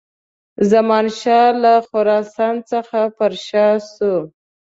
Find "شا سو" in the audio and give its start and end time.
3.47-4.13